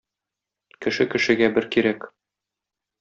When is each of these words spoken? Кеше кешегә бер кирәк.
Кеше 0.85 1.07
кешегә 1.13 1.51
бер 1.59 1.67
кирәк. 1.77 2.09